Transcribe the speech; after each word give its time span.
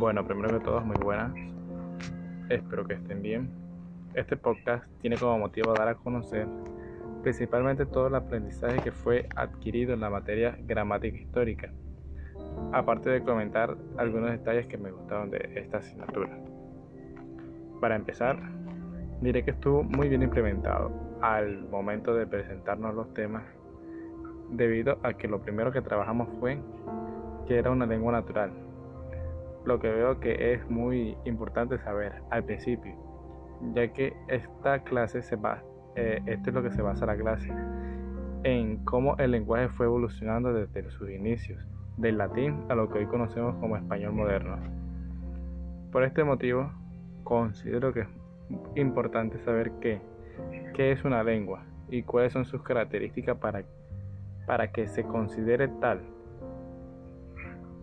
Bueno, 0.00 0.24
primero 0.24 0.48
que 0.58 0.64
todo, 0.64 0.80
muy 0.80 0.96
buenas. 0.96 1.30
Espero 2.48 2.86
que 2.86 2.94
estén 2.94 3.20
bien. 3.20 3.50
Este 4.14 4.34
podcast 4.34 4.82
tiene 5.02 5.18
como 5.18 5.38
motivo 5.38 5.74
dar 5.74 5.88
a 5.88 5.94
conocer 5.94 6.48
principalmente 7.22 7.84
todo 7.84 8.06
el 8.06 8.14
aprendizaje 8.14 8.80
que 8.80 8.92
fue 8.92 9.28
adquirido 9.36 9.92
en 9.92 10.00
la 10.00 10.08
materia 10.08 10.56
gramática 10.62 11.18
histórica, 11.18 11.70
aparte 12.72 13.10
de 13.10 13.22
comentar 13.22 13.76
algunos 13.98 14.30
detalles 14.30 14.64
que 14.68 14.78
me 14.78 14.90
gustaron 14.90 15.28
de 15.28 15.50
esta 15.56 15.76
asignatura. 15.76 16.30
Para 17.82 17.94
empezar, 17.94 18.40
diré 19.20 19.44
que 19.44 19.50
estuvo 19.50 19.82
muy 19.82 20.08
bien 20.08 20.22
implementado 20.22 20.90
al 21.20 21.68
momento 21.68 22.14
de 22.14 22.26
presentarnos 22.26 22.94
los 22.94 23.12
temas, 23.12 23.42
debido 24.48 24.98
a 25.02 25.12
que 25.12 25.28
lo 25.28 25.42
primero 25.42 25.70
que 25.70 25.82
trabajamos 25.82 26.26
fue 26.40 26.58
que 27.46 27.58
era 27.58 27.70
una 27.70 27.84
lengua 27.84 28.12
natural, 28.12 28.50
lo 29.64 29.78
que 29.78 29.90
veo 29.90 30.20
que 30.20 30.54
es 30.54 30.68
muy 30.70 31.16
importante 31.24 31.78
saber 31.78 32.22
al 32.30 32.44
principio, 32.44 32.94
ya 33.74 33.92
que 33.92 34.14
esta 34.28 34.82
clase 34.84 35.22
se 35.22 35.36
va, 35.36 35.62
eh, 35.96 36.20
esto 36.26 36.50
es 36.50 36.54
lo 36.54 36.62
que 36.62 36.70
se 36.70 36.82
basa 36.82 37.06
la 37.06 37.16
clase, 37.16 37.52
en 38.42 38.84
cómo 38.84 39.16
el 39.18 39.32
lenguaje 39.32 39.68
fue 39.68 39.86
evolucionando 39.86 40.52
desde 40.52 40.90
sus 40.90 41.10
inicios, 41.10 41.62
del 41.96 42.16
latín 42.16 42.64
a 42.70 42.74
lo 42.74 42.88
que 42.88 42.98
hoy 42.98 43.06
conocemos 43.06 43.54
como 43.56 43.76
español 43.76 44.12
moderno. 44.12 44.56
Por 45.92 46.04
este 46.04 46.24
motivo, 46.24 46.72
considero 47.24 47.92
que 47.92 48.00
es 48.00 48.08
importante 48.76 49.38
saber 49.40 49.72
qué, 49.80 50.00
qué 50.74 50.92
es 50.92 51.04
una 51.04 51.22
lengua 51.22 51.64
y 51.90 52.02
cuáles 52.02 52.32
son 52.32 52.46
sus 52.46 52.62
características 52.62 53.36
para, 53.36 53.64
para 54.46 54.72
que 54.72 54.86
se 54.88 55.02
considere 55.04 55.68
tal 55.80 56.00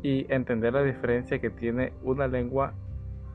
y 0.02 0.32
entender 0.32 0.74
la 0.74 0.84
diferencia 0.84 1.40
que 1.40 1.50
tiene 1.50 1.94
una 2.04 2.28
lengua, 2.28 2.74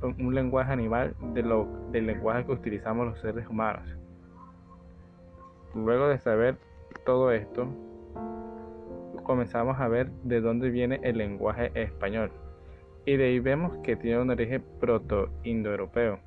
un 0.03 0.35
lenguaje 0.35 0.73
animal 0.73 1.15
de 1.35 1.43
lo, 1.43 1.67
del 1.91 2.07
lenguaje 2.07 2.45
que 2.45 2.53
utilizamos 2.53 3.07
los 3.07 3.21
seres 3.21 3.47
humanos. 3.49 3.97
Luego 5.75 6.09
de 6.09 6.19
saber 6.19 6.57
todo 7.05 7.33
esto, 7.33 7.69
comenzamos 9.23 9.79
a 9.81 9.89
ver 9.89 10.11
de 10.23 10.41
dónde 10.41 10.71
viene 10.71 11.01
el 11.03 11.19
lenguaje 11.19 11.71
español. 11.75 12.31
Y 13.05 13.17
de 13.17 13.25
ahí 13.25 13.41
vemos 13.41 13.77
que 13.83 13.97
tiene 13.97 14.21
un 14.21 14.31
origen 14.31 14.65
proto-indoeuropeo, 14.81 16.21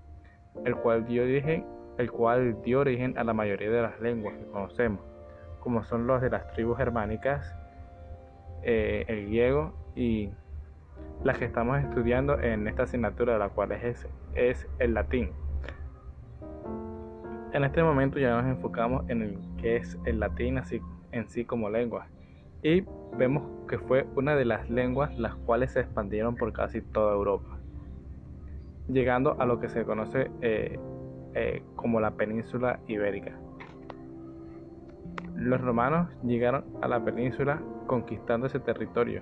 el 0.66 0.76
cual 0.76 1.06
dio 1.06 1.24
origen, 1.24 1.66
el 1.98 2.12
cual 2.12 2.62
dio 2.64 2.82
origen 2.82 3.18
a 3.18 3.24
la 3.24 3.34
mayoría 3.34 3.70
de 3.70 3.82
las 3.82 4.00
lenguas 4.02 4.36
que 4.36 4.46
conocemos, 4.48 5.00
como 5.60 5.84
son 5.84 6.08
los 6.08 6.22
de 6.22 6.30
las 6.30 6.52
tribus 6.52 6.78
germánicas, 6.78 7.56
eh, 8.64 9.06
el 9.08 9.28
griego 9.28 9.85
y 9.96 10.30
las 11.24 11.38
que 11.38 11.46
estamos 11.46 11.80
estudiando 11.80 12.40
en 12.40 12.68
esta 12.68 12.84
asignatura, 12.84 13.38
la 13.38 13.50
cual 13.50 13.72
es, 13.72 14.08
es 14.34 14.68
el 14.80 14.94
latín. 14.94 15.32
En 17.54 17.64
este 17.64 17.82
momento 17.82 18.20
ya 18.20 18.42
nos 18.42 18.46
enfocamos 18.46 19.10
en 19.10 19.22
el 19.22 19.40
que 19.58 19.78
es 19.78 19.98
el 20.06 20.20
latín 20.20 20.58
así, 20.58 20.82
en 21.12 21.28
sí 21.28 21.46
como 21.46 21.70
lengua 21.70 22.08
y 22.66 22.84
vemos 23.16 23.44
que 23.68 23.78
fue 23.78 24.08
una 24.16 24.36
de 24.36 24.44
las 24.44 24.72
lenguas 24.72 25.16
las 25.20 25.36
cuales 25.36 25.74
se 25.74 25.82
expandieron 25.82 26.36
por 26.36 26.52
casi 26.52 26.82
toda 26.82 27.14
Europa, 27.14 27.60
llegando 28.88 29.40
a 29.40 29.46
lo 29.46 29.60
que 29.60 29.70
se 29.70 29.86
conoce 29.86 30.32
eh, 30.42 30.80
eh, 31.36 31.62
como 31.76 32.00
la 32.00 32.12
península 32.12 32.80
ibérica. 32.88 33.34
Los 35.36 35.62
romanos 35.62 36.10
llegaron 36.24 36.66
a 36.82 36.88
la 36.88 37.06
península 37.06 37.62
conquistando 37.86 38.48
ese 38.48 38.60
territorio 38.60 39.22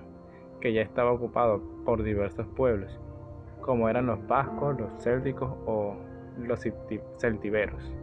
que 0.64 0.72
ya 0.72 0.80
estaba 0.80 1.12
ocupado 1.12 1.60
por 1.84 2.02
diversos 2.02 2.46
pueblos, 2.56 2.98
como 3.60 3.90
eran 3.90 4.06
los 4.06 4.26
vascos, 4.26 4.80
los 4.80 4.90
célticos 4.98 5.54
o 5.66 5.94
los 6.38 6.66
celtiberos. 7.18 7.94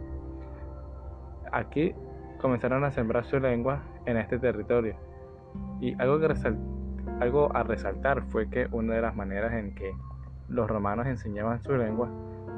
Aquí 1.50 1.92
comenzaron 2.40 2.84
a 2.84 2.92
sembrar 2.92 3.24
su 3.24 3.40
lengua 3.40 3.82
en 4.06 4.16
este 4.16 4.38
territorio. 4.38 4.94
Y 5.80 6.00
algo, 6.00 6.20
que 6.20 6.28
algo 7.18 7.50
a 7.52 7.64
resaltar 7.64 8.22
fue 8.28 8.48
que 8.48 8.68
una 8.70 8.94
de 8.94 9.02
las 9.02 9.16
maneras 9.16 9.54
en 9.54 9.74
que 9.74 9.92
los 10.48 10.70
romanos 10.70 11.08
enseñaban 11.08 11.60
su 11.64 11.76
lengua 11.76 12.10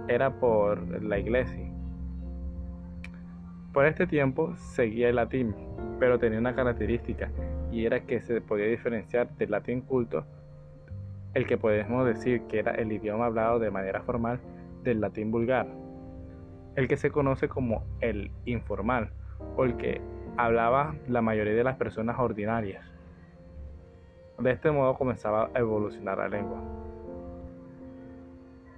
era 0.06 0.38
por 0.38 1.02
la 1.02 1.18
iglesia. 1.18 1.72
Por 3.72 3.86
este 3.86 4.06
tiempo 4.06 4.54
seguía 4.56 5.08
el 5.08 5.16
latín, 5.16 5.54
pero 5.98 6.18
tenía 6.18 6.38
una 6.38 6.54
característica 6.54 7.30
y 7.74 7.86
era 7.86 8.06
que 8.06 8.20
se 8.20 8.40
podía 8.40 8.66
diferenciar 8.66 9.28
del 9.36 9.50
latín 9.50 9.80
culto, 9.80 10.24
el 11.34 11.44
que 11.44 11.58
podemos 11.58 12.06
decir 12.06 12.42
que 12.42 12.60
era 12.60 12.70
el 12.70 12.92
idioma 12.92 13.26
hablado 13.26 13.58
de 13.58 13.72
manera 13.72 14.00
formal 14.02 14.38
del 14.84 15.00
latín 15.00 15.32
vulgar, 15.32 15.66
el 16.76 16.86
que 16.86 16.96
se 16.96 17.10
conoce 17.10 17.48
como 17.48 17.82
el 18.00 18.30
informal 18.44 19.10
o 19.56 19.64
el 19.64 19.76
que 19.76 20.00
hablaba 20.36 20.94
la 21.08 21.20
mayoría 21.20 21.54
de 21.54 21.64
las 21.64 21.76
personas 21.76 22.16
ordinarias. 22.16 22.86
De 24.38 24.52
este 24.52 24.70
modo 24.70 24.94
comenzaba 24.94 25.50
a 25.52 25.58
evolucionar 25.58 26.18
la 26.18 26.28
lengua. 26.28 26.62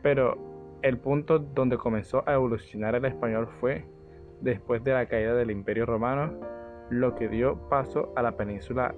Pero 0.03 0.79
el 0.81 0.97
punto 0.97 1.39
donde 1.39 1.77
comenzó 1.77 2.27
a 2.27 2.33
evolucionar 2.33 2.95
el 2.95 3.05
español 3.05 3.47
fue 3.61 3.85
después 4.41 4.83
de 4.85 4.93
la 4.95 5.05
caída 5.05 5.35
del 5.35 5.51
Imperio 5.51 5.85
Romano 5.85 6.56
lo 6.91 7.15
que 7.15 7.29
dio 7.29 7.57
paso 7.69 8.13
a 8.17 8.23
la 8.23 8.33
península 8.33 8.95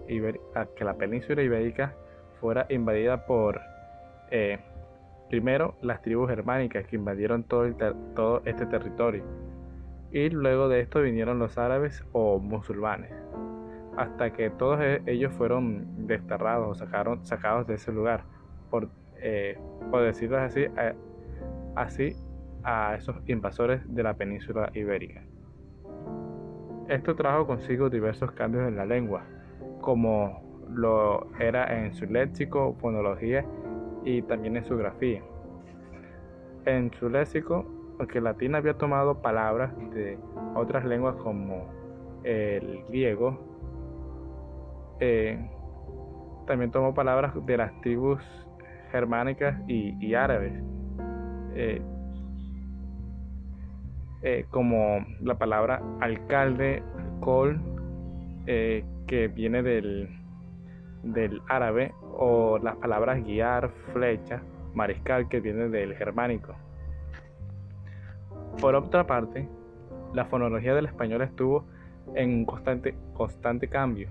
a 0.54 0.66
que 0.66 0.84
la 0.84 0.94
península 0.94 1.42
ibérica 1.42 1.94
fuera 2.40 2.66
invadida 2.68 3.26
por 3.26 3.60
eh, 4.30 4.58
primero 5.30 5.74
las 5.82 6.02
tribus 6.02 6.28
germánicas 6.28 6.86
que 6.86 6.96
invadieron 6.96 7.44
todo, 7.44 7.72
todo 8.14 8.42
este 8.44 8.66
territorio 8.66 9.24
y 10.10 10.30
luego 10.30 10.68
de 10.68 10.80
esto 10.80 11.00
vinieron 11.02 11.38
los 11.38 11.58
árabes 11.58 12.04
o 12.12 12.38
musulmanes 12.38 13.12
hasta 13.96 14.32
que 14.32 14.48
todos 14.50 14.80
e-, 14.80 15.02
ellos 15.06 15.32
fueron 15.32 16.06
desterrados 16.06 16.68
o 16.68 16.74
sacaron, 16.74 17.24
sacados 17.26 17.66
de 17.66 17.74
ese 17.74 17.92
lugar 17.92 18.22
por, 18.70 18.88
eh, 19.20 19.58
por 19.90 20.02
decirlo 20.02 20.38
así, 20.38 20.66
así 21.74 22.16
a 22.62 22.94
esos 22.96 23.16
invasores 23.26 23.82
de 23.92 24.02
la 24.02 24.14
península 24.14 24.70
ibérica. 24.74 25.22
Esto 26.88 27.14
trajo 27.14 27.46
consigo 27.46 27.90
diversos 27.90 28.32
cambios 28.32 28.66
en 28.66 28.76
la 28.76 28.86
lengua, 28.86 29.22
como 29.82 30.42
lo 30.70 31.28
era 31.38 31.84
en 31.84 31.92
su 31.92 32.06
léxico, 32.06 32.74
fonología 32.80 33.44
y 34.04 34.22
también 34.22 34.56
en 34.56 34.64
su 34.64 34.74
grafía. 34.76 35.22
En 36.64 36.90
su 36.94 37.10
léxico, 37.10 37.66
aunque 37.98 38.18
el 38.18 38.24
latín 38.24 38.54
había 38.54 38.74
tomado 38.74 39.20
palabras 39.20 39.72
de 39.92 40.18
otras 40.54 40.86
lenguas 40.86 41.14
como 41.16 41.66
el 42.24 42.82
griego, 42.88 43.38
eh, 45.00 45.38
también 46.46 46.70
tomó 46.70 46.94
palabras 46.94 47.34
de 47.44 47.56
las 47.58 47.78
tribus 47.82 48.22
germánicas 48.90 49.60
y, 49.66 50.14
árabes. 50.14 50.54
Eh, 51.54 51.82
eh, 54.22 54.46
como 54.50 55.04
la 55.20 55.38
palabra 55.38 55.82
alcalde, 56.00 56.82
col, 57.20 57.60
eh, 58.46 58.84
que 59.06 59.28
viene 59.28 59.62
del, 59.62 60.08
del 61.02 61.40
árabe, 61.48 61.92
o 62.16 62.58
las 62.58 62.76
palabras 62.76 63.22
guiar, 63.24 63.70
flecha, 63.92 64.42
mariscal, 64.74 65.28
que 65.28 65.40
viene 65.40 65.68
del 65.68 65.94
germánico. 65.94 66.54
Por 68.60 68.74
otra 68.74 69.06
parte, 69.06 69.48
la 70.14 70.24
fonología 70.24 70.74
del 70.74 70.86
español 70.86 71.22
estuvo 71.22 71.64
en 72.14 72.44
constante, 72.44 72.96
constante 73.14 73.68
cambio, 73.68 74.08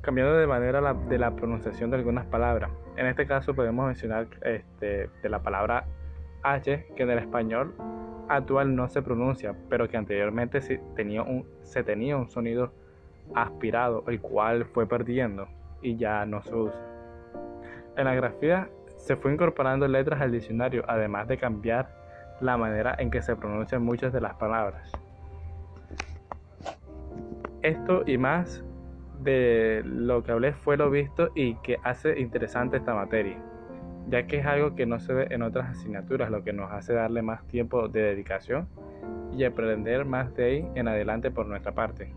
cambiando 0.00 0.34
de 0.36 0.46
manera 0.46 0.94
de 0.94 1.18
la 1.18 1.36
pronunciación 1.36 1.90
de 1.90 1.98
algunas 1.98 2.26
palabras. 2.26 2.70
En 2.96 3.06
este 3.06 3.26
caso 3.26 3.54
podemos 3.54 3.86
mencionar 3.86 4.26
este, 4.42 5.08
de 5.22 5.28
la 5.28 5.40
palabra 5.40 5.84
H, 6.44 6.86
que 6.94 7.02
en 7.02 7.10
el 7.10 7.18
español 7.18 7.74
actual 8.28 8.76
no 8.76 8.88
se 8.88 9.02
pronuncia, 9.02 9.54
pero 9.68 9.88
que 9.88 9.96
anteriormente 9.96 10.60
se 10.60 10.78
tenía 10.94 11.22
un, 11.22 11.46
se 11.62 11.82
tenía 11.82 12.16
un 12.16 12.28
sonido 12.30 12.72
aspirado, 13.34 14.04
el 14.06 14.20
cual 14.20 14.66
fue 14.66 14.86
perdiendo 14.86 15.48
y 15.82 15.96
ya 15.96 16.24
no 16.26 16.42
se 16.42 16.54
usa. 16.54 16.80
En 17.96 18.04
la 18.04 18.14
grafía 18.14 18.68
se 18.96 19.16
fue 19.16 19.32
incorporando 19.32 19.88
letras 19.88 20.20
al 20.20 20.32
diccionario, 20.32 20.84
además 20.86 21.28
de 21.28 21.38
cambiar 21.38 21.88
la 22.40 22.56
manera 22.56 22.94
en 22.98 23.10
que 23.10 23.22
se 23.22 23.36
pronuncian 23.36 23.82
muchas 23.82 24.12
de 24.12 24.20
las 24.20 24.34
palabras. 24.34 24.90
Esto 27.62 28.02
y 28.06 28.18
más 28.18 28.62
de 29.20 29.82
lo 29.84 30.22
que 30.22 30.32
hablé 30.32 30.52
fue 30.52 30.76
lo 30.76 30.90
visto 30.90 31.30
y 31.34 31.54
que 31.56 31.78
hace 31.82 32.20
interesante 32.20 32.76
esta 32.76 32.94
materia 32.94 33.38
ya 34.08 34.26
que 34.26 34.38
es 34.38 34.46
algo 34.46 34.74
que 34.74 34.86
no 34.86 35.00
se 35.00 35.12
ve 35.12 35.26
en 35.30 35.42
otras 35.42 35.70
asignaturas, 35.70 36.30
lo 36.30 36.44
que 36.44 36.52
nos 36.52 36.70
hace 36.72 36.92
darle 36.92 37.22
más 37.22 37.46
tiempo 37.46 37.88
de 37.88 38.02
dedicación 38.02 38.68
y 39.36 39.44
aprender 39.44 40.04
más 40.04 40.34
de 40.36 40.44
ahí 40.44 40.68
en 40.74 40.88
adelante 40.88 41.30
por 41.30 41.46
nuestra 41.46 41.72
parte. 41.72 42.12